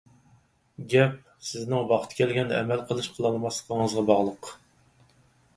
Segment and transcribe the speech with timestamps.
[0.93, 1.19] گەپ،
[1.49, 4.51] سىزنىڭ ۋاقتى كەلگەندە ئەمەل قىلىش-قىلالماسلىقىڭىزغا باغلىق.